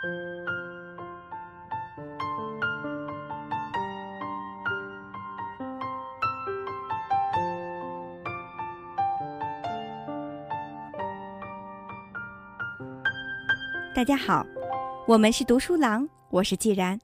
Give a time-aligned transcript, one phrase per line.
[0.00, 0.06] 大
[14.02, 14.46] 家好，
[15.06, 16.98] 我们是读书郎，我是既然。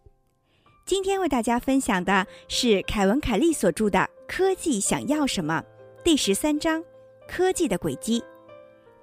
[0.86, 5.62] 今天为大家分享的是凯文·凯利所著的《科技想要什么》
[6.02, 6.82] 第十三章
[7.28, 8.24] “科技的轨迹”。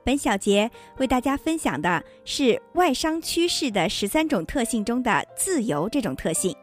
[0.04, 6.55] 本小节为大家分享的是外商趋势的十三种特性中的“自由”这种特性。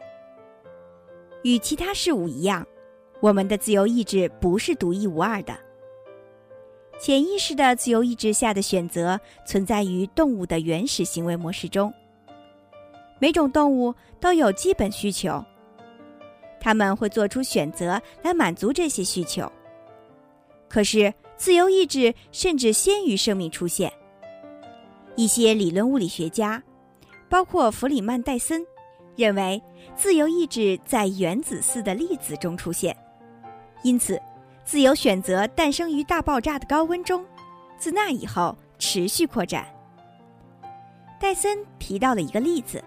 [1.43, 2.67] 与其他事物一样，
[3.21, 5.57] 我们的自由意志不是独一无二的。
[6.99, 11.91] 潜意识的自由意志下的选择存在于动物的原始行为模式中。
[13.19, 15.43] 每种动物都有基本需求，
[16.61, 19.51] 他们会做出选择来满足这些需求。
[20.69, 23.91] 可是，自由意志甚至先于生命出现。
[25.17, 26.63] 一些理论物理学家，
[27.31, 28.63] 包括弗里曼·戴森，
[29.17, 29.59] 认为
[29.97, 32.95] 自由意志在原子似的粒子中出现，
[33.83, 34.21] 因此。
[34.63, 37.25] 自由选择诞生于大爆炸的高温中，
[37.79, 39.67] 自那以后持续扩展。
[41.19, 42.85] 戴森提到了一个例子：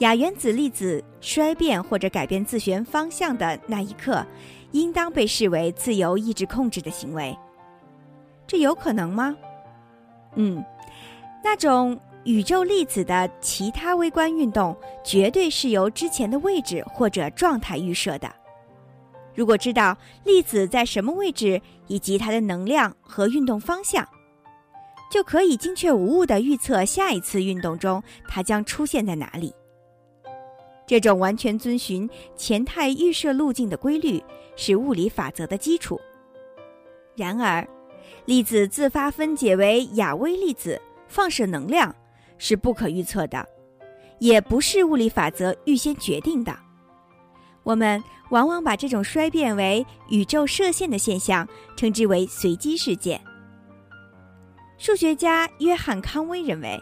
[0.00, 4.26] 亚原子粒子衰变或者改变自旋方向的那一刻，
[4.72, 7.36] 应当被视为自由意志控制的行为。
[8.46, 9.36] 这有可能吗？
[10.34, 10.64] 嗯，
[11.42, 18.30] 那种宇宙粒子的其他微观运动，绝对是由之前的位置或者状态预设的。
[19.34, 24.06] 如果知道粒子在什么位置以及它的能量和运动方向，
[25.10, 29.52] 就可以精确无误地预测下一次运动中它将出现在哪里。
[30.86, 34.22] 这种完全遵循前态预设路径的规律
[34.54, 36.00] 是物理法则的基础。
[37.16, 37.66] 然而，
[38.24, 41.94] 粒子自发分解为亚微粒子，放射能量
[42.38, 43.44] 是不可预测的，
[44.18, 46.56] 也不是物理法则预先决定的。
[47.62, 53.20] 我们往往把这种衰变为宇宙射线的现象称之为随机事件。
[54.78, 56.80] 数学家约翰·康威认为，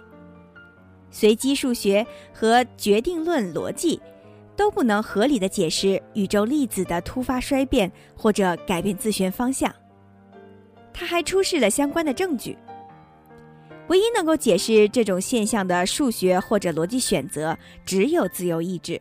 [1.14, 4.00] 随机数学和决定论逻辑
[4.56, 9.72] 都不能合理的解释宇宙粒子的突发衰变或者改变自旋方向。
[10.92, 12.58] 他还出示了相关的证据。
[13.86, 19.00] 唯一能够解释这种现象的数学或者逻辑选择，只有自由意志。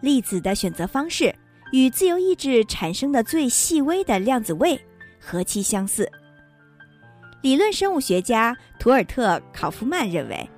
[0.00, 1.34] 粒子的选择方式
[1.72, 4.80] 与自由意志产生的最细微的量子位
[5.18, 6.08] 何其相似！
[7.42, 10.48] 理论生物学家图尔特·考夫曼认为，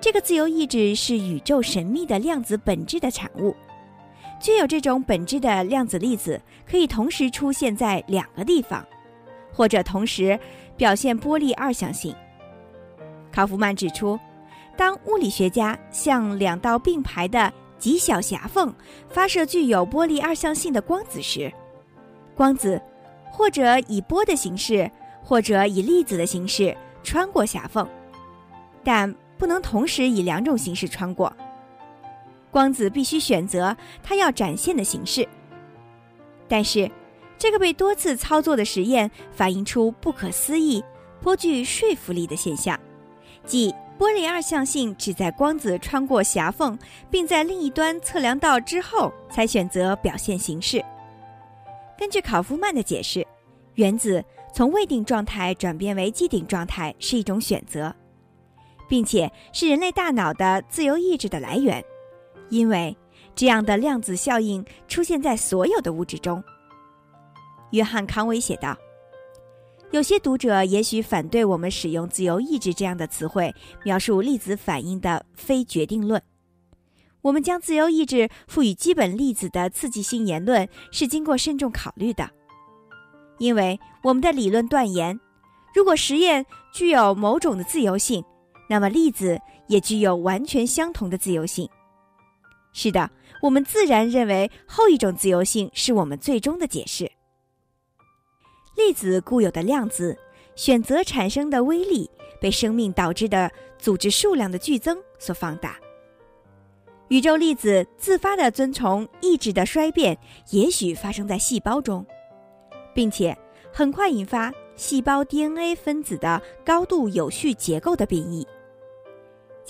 [0.00, 3.54] 这个自由意志是宇宙神秘的量子本质的产物。
[4.40, 8.82] 具有这种本质的量子粒子可以同时出现在两个地方，
[9.52, 10.38] 或者同时
[10.74, 12.14] 表现波粒二象性。
[13.30, 14.18] 考夫曼指出，
[14.74, 18.74] 当物理学家向两道并排的极小狭缝
[19.10, 21.52] 发射具有波粒二象性的光子时，
[22.34, 22.80] 光子
[23.30, 24.90] 或者以波的形式，
[25.22, 27.86] 或者以粒子的形式穿过狭缝，
[28.82, 31.34] 但不能同时以两种形式穿过。
[32.52, 35.26] 光子必须选择它要展现的形式。
[36.46, 36.88] 但是，
[37.38, 40.84] 这个被多次操作的实验反映出不可思议、
[41.22, 42.78] 颇具说服力的现象，
[43.44, 43.74] 即。
[43.98, 46.78] 波粒二象性只在光子穿过狭缝，
[47.10, 50.82] 并在另一端测量到之后才选择表现形式。
[51.98, 53.26] 根据考夫曼的解释，
[53.74, 54.24] 原子
[54.54, 57.94] 从未定状态转变为既定状态是一种选择，
[58.90, 61.82] 并且是人类大脑的自由意志的来源，
[62.48, 62.94] 因为
[63.36, 66.42] 这样的量子效应出现在所有的物质中。
[67.70, 68.76] 约翰·康威写道。
[69.92, 73.52] 有些读者也许反对我们使用“自由意志”这样的词汇
[73.84, 76.22] 描述粒子反应的非决定论。
[77.22, 82.30] 我们将自由意志赋予基本粒子的刺激性言论是经过慎重考虑的，
[83.38, 85.18] 因为我们的理论断言，
[85.74, 88.24] 如果实验具有某种的自由性，
[88.70, 89.36] 那么粒子
[89.66, 91.68] 也具有完全相同的自由性。
[92.72, 93.10] 是的，
[93.42, 97.10] 我们自然认为后一种自由性是我们最终的解释。
[98.76, 100.16] 粒子固有的量子
[100.54, 102.08] 选择产生的微粒
[102.40, 105.76] 被生命导致的组织数量的剧增所放大。
[107.08, 110.16] 宇宙粒子自发地遵从意志的衰变，
[110.50, 112.06] 也许发生在细胞中，
[112.94, 113.36] 并且
[113.72, 118.46] 很快引发细胞 DNA 分子的高度有序结构的变异。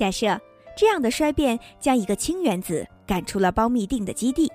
[0.01, 0.41] 假设
[0.75, 4.51] 这样的衰变将一个氢原子赶出了胞嘧啶的基地，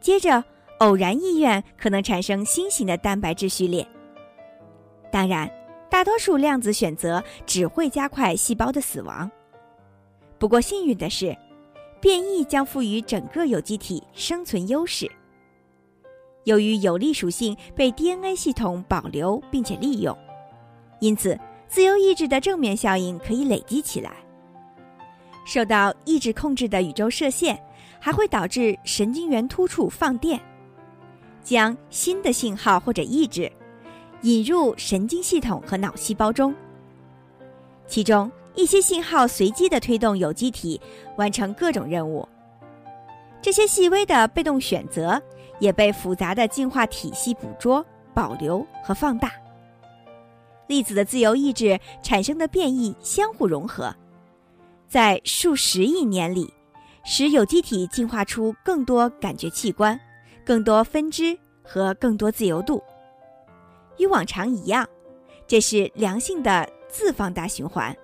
[0.00, 0.42] 接着。
[0.80, 3.86] 偶然意愿可能产生新型的蛋白质序列。
[5.10, 5.50] 当然，
[5.88, 9.30] 大多数量子选择只会加快细胞的死亡，
[10.38, 11.34] 不过幸运的是，
[11.98, 15.10] 变异将赋予整个有机体生存优势。
[16.44, 20.14] 由于有利属性被 DNA 系统保留并且利用，
[21.00, 24.25] 因此自由意志的正面效应可以累积起来。
[25.46, 27.56] 受到意志控制的宇宙射线
[28.00, 30.38] 还会导致神经元突触放电，
[31.42, 33.50] 将新的信号或者意志
[34.22, 36.52] 引入神经系统和脑细胞中。
[37.86, 40.80] 其中一些信号随机的推动有机体
[41.16, 42.28] 完成各种任务，
[43.40, 45.22] 这些细微的被动选择
[45.60, 49.30] 也被复杂的进化体系捕捉、保留和放大。
[50.66, 53.94] 粒子的自由意志产生的变异相互融合。
[54.88, 56.52] 在数十亿年里，
[57.04, 59.98] 使有机体进化出更多感觉器官、
[60.44, 62.82] 更多分支和更多自由度。
[63.98, 64.88] 与往常一样，
[65.46, 67.94] 这是良性的自放大循环。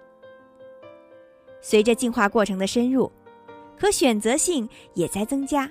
[1.61, 3.11] 随着进化过程的深入，
[3.79, 5.71] 可选择性也在增加。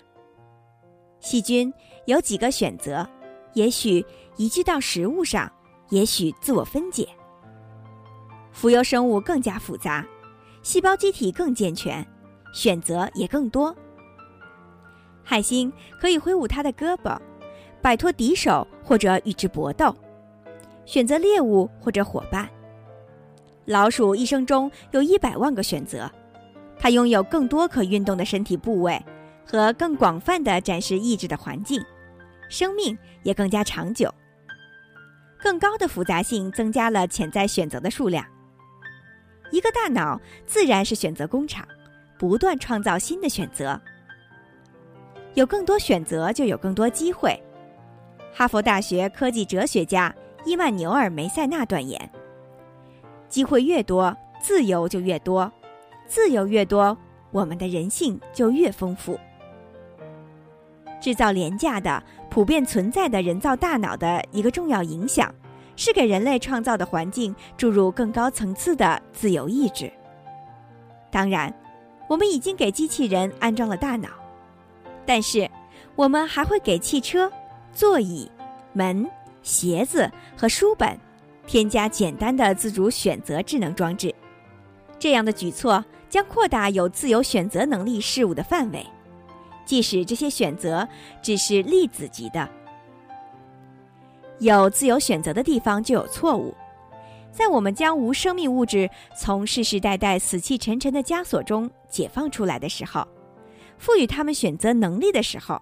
[1.20, 1.72] 细菌
[2.06, 3.08] 有几个选择，
[3.54, 4.06] 也许
[4.38, 5.52] 移居到食物上，
[5.90, 7.08] 也许自我分解。
[8.52, 10.06] 浮游生物更加复杂。
[10.64, 12.06] 细胞机体更健全，
[12.54, 13.76] 选择也更多。
[15.24, 17.18] 海星可以挥舞它的胳膊，
[17.82, 19.96] 摆脱敌手或者与之搏斗，
[20.86, 22.50] 选择猎物或者伙伴。
[23.66, 26.10] 老鼠一生中有一百万个选择，
[26.78, 29.02] 它拥有更多可运动的身体部位
[29.46, 31.82] 和更广泛的展示意志的环境，
[32.50, 34.14] 生命也更加长久。
[35.40, 38.24] 更高的复杂性增加了潜在选择的数量。
[39.52, 41.68] 一个大脑自然是选择工厂，
[42.18, 43.80] 不断创造新的选择。
[45.34, 47.40] 有更多选择，就有更多机会。
[48.34, 50.14] 哈佛大学科技哲学家
[50.46, 52.10] 伊曼纽尔·梅塞纳断言：
[53.28, 55.50] 机会越多，自由就越多；
[56.08, 56.98] 自由越多，
[57.32, 59.20] 我们的人性就越丰富。
[61.02, 65.34] 制造廉价的、普遍存在的人造大脑的一个重要影响。
[65.82, 69.92] 是给人类创造的环境注入更高层次的自由意志。
[71.10, 71.52] 当然，
[72.08, 74.08] 我们已经给机器人安装了大脑，
[75.08, 75.50] 但是
[75.96, 77.32] 我们还会给汽车、
[77.74, 78.30] 座椅、
[78.74, 79.10] 门、
[79.42, 80.08] 鞋子
[80.38, 80.96] 和书本
[81.48, 84.14] 添加简单的自主选择智能装置。
[85.00, 88.86] 这样的举措将扩大有自由选择能力事物的范围，
[89.66, 90.88] 即使这些选择
[91.24, 92.48] 只是粒子级的。
[94.42, 96.52] 有自由选择的地方就有错误，
[97.32, 103.08] 在我们将无生命物质从世世代代死气沉沉的枷锁中解放出来的时候，
[103.78, 105.62] 赋予他们选择能力的时候，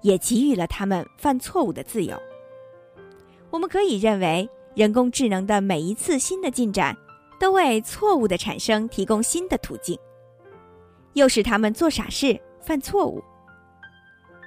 [0.00, 2.20] 也给予了他们犯错误的自由。
[3.50, 6.96] 我们可以认为，人工智能的每一次新的进展，
[7.38, 9.96] 都为错误的产生提供新的途径，
[11.12, 13.22] 又使他们做傻事、犯错误。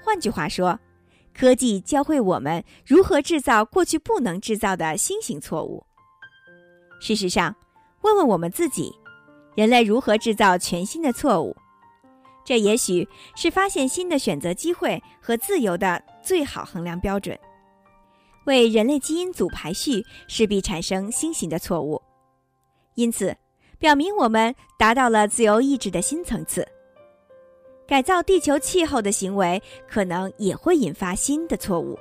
[0.03, 0.77] 换句话说。
[1.37, 5.85] 科技教会我们如何制造过去不能制造的新型错误。
[7.01, 7.53] 事实上，
[8.01, 8.93] 问问我们自己，
[9.53, 11.55] 人类如何制造全新的错误？
[12.45, 17.38] 这也许是发现新的选择机会和自由的最好衡量标准。
[18.45, 22.01] 为人类基因组排序，势必产生新型的错误，
[22.93, 23.35] 因此，
[23.77, 26.65] 表明我们达到了自由意志的新层次。
[27.88, 31.98] 改造地球气候的行为可能也会引发新的错误，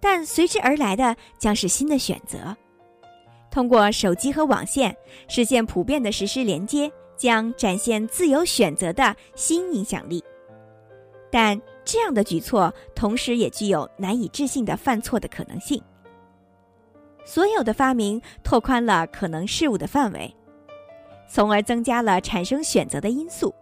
[0.00, 2.56] 但随之而来的将是新的选择。
[3.50, 4.96] 通过手机和网线
[5.28, 10.22] 实现普遍的实时连接，将展现自由选择的新影响力。
[11.30, 15.80] 但这样的举措同时也具有难以置信的犯错的可能性。
[17.24, 20.34] 所有的发明拓宽了可能事物的范围，
[21.28, 23.54] 从而增加了产生选择的因素。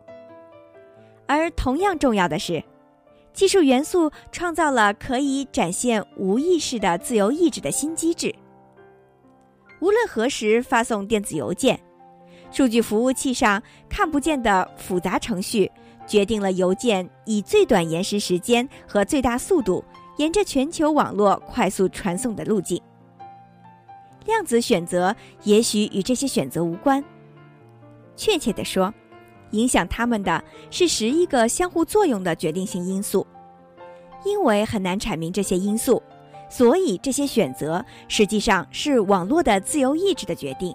[1.29, 2.65] 而同样重要的是，
[3.35, 8.35] 技术元素创造了可以展现无意识的自由意志的新机制。
[9.81, 11.79] 无论何时发送电子邮件，
[12.51, 15.71] 数据服务器上看不见的复杂程序
[16.07, 19.85] 决定了邮件以最短延时时间和最大速度
[20.17, 22.81] 沿着全球网络快速传送的路径。
[24.25, 27.05] 量子选择也许与这些选择无关。
[28.17, 28.93] 确切地说。
[29.53, 33.27] 影响他们的是十一个相互作用的决定性因素，
[34.25, 36.03] 因为很难阐明这些因素，
[36.51, 40.75] 所以这些选择实际上是网络的自由意志的决定。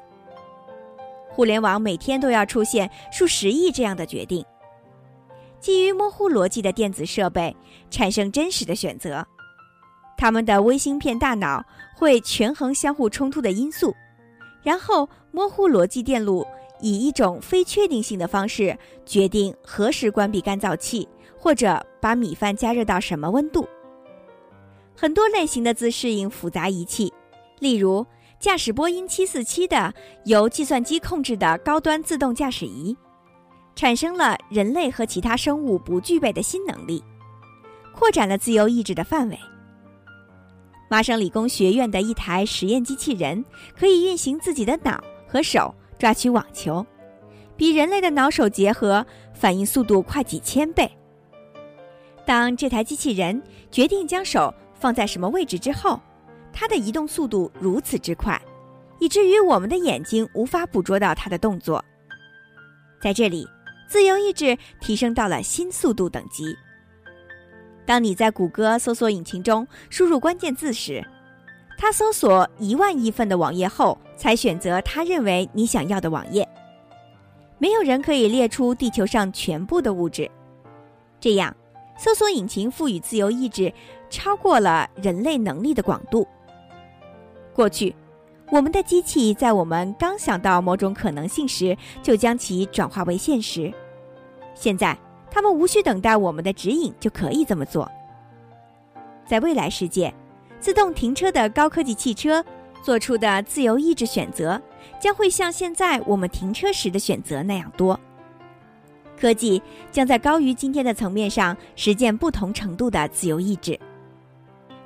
[1.30, 4.46] 互联网每天都要出现数十亿这样的决定，
[5.60, 7.56] 基于模糊逻辑的电子设备
[7.90, 9.26] 产生真实的选择，
[10.18, 11.64] 他们的微芯片大脑
[11.96, 13.96] 会权衡相互冲突的因素，
[14.62, 16.46] 然后模糊逻辑电路。
[16.84, 21.08] 以一种非确定性的方式决定何时关闭干燥器，
[21.40, 23.66] 或者把米饭加热到什么温度。
[24.94, 27.12] 很多类型的自适应复杂仪器，
[27.60, 28.06] 例如
[28.38, 29.94] 驾驶波音747的
[30.26, 32.94] 由计算机控制的高端自动驾驶仪，
[33.78, 37.02] 产生了人类和其他生物不具备的新能力，
[37.96, 39.40] 扩展了自由意志的范围。
[40.90, 43.42] 麻省理工学院的一台实验机器人
[43.74, 45.74] 可以运行自己的脑和手
[46.04, 46.86] 抓取网球，
[47.56, 50.92] 比人类的脑手结合反应速度快几千倍。
[52.26, 53.42] 当这台机器人
[53.72, 55.98] 决定将手放在什么位置之后，
[56.52, 58.38] 它的移动速度如此之快，
[59.00, 61.82] 以至于我们的眼睛无法捕捉到它的动作。
[63.02, 63.48] 在这里，
[63.88, 66.54] 自由意志提升到了新速度等级。
[67.86, 71.02] 当你在谷歌搜索引擎中输入关键字时，
[71.78, 76.48] 它搜索一万亿份的网页后，才选择他认为你想要的网页。
[77.58, 80.32] 没有人可以列出地球上全部的物质，
[81.20, 81.54] 这样。
[81.98, 83.72] 搜索引擎赋予自由意志
[84.10, 86.26] 超过了人类能力的广度。
[87.54, 87.94] 过去，
[88.50, 93.72] 我们的机器在我们刚想到某种可能性时，就将其转化为现实。
[94.56, 94.98] 现在，
[95.30, 97.92] 他们无需等待我们的指引就可以这么做。
[99.28, 100.12] 在未来世界，
[100.62, 102.44] 自动停车的高科技汽车
[102.84, 104.62] 做出的自由意志选择，
[105.00, 107.98] 将会像现在我们停车时的选择那样多。
[109.18, 113.80] 科技将在高于今天的层面上实现不同程度的自由意志。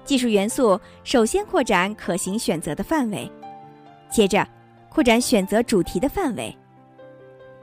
[0.06, 3.30] 技术元素首先扩展可行选择的范围，
[4.12, 4.48] 接着
[4.90, 6.56] 扩展选择主题的范围。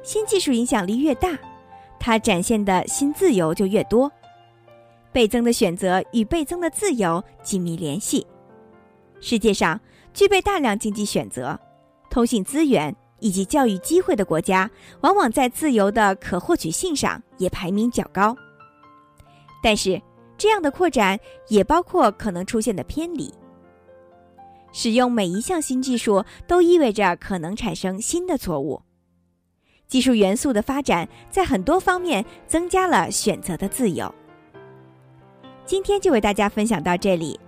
[0.02, 1.38] 新技术影响力越大，
[1.98, 4.10] 它展现的新自由就越多。
[5.12, 8.26] 倍增的选择与倍增的自由紧密联系。
[9.20, 9.80] 世界上
[10.14, 11.60] 具备大量经济选择、
[12.08, 12.96] 通信资源。
[13.20, 18.36] 以及教育机会的国家，往往在自由的可获取性上也排名较高。
[19.62, 20.02] 但是，
[20.36, 21.18] 这样的扩展
[21.48, 23.32] 也包括可能出现的偏离。
[24.72, 28.82] 使用每一项新技术都意味着可能产生新的错误。
[29.86, 34.12] 技术元素的发展在很多方面增加了选择的自由。
[35.64, 37.40] 今天就为大家分享到这里，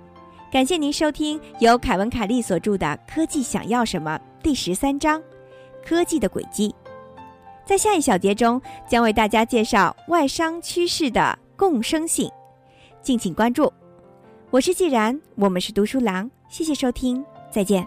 [0.56, 5.22] 感谢您收听由凯文·凯利所著的《科技想要什么》第十三章。
[5.84, 6.74] 科技的轨迹，
[7.66, 8.58] 在下一小节中
[8.88, 12.30] 将为大家介绍外商趋势的共生性，
[13.02, 13.70] 敬请关注。
[14.50, 17.86] 我是既然，我们是读书郎，谢谢收听，再见。